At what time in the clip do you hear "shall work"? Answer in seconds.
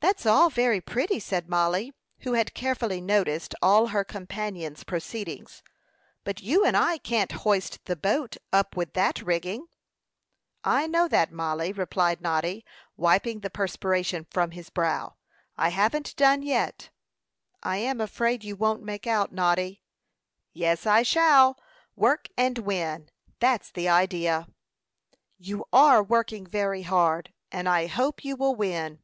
21.02-22.28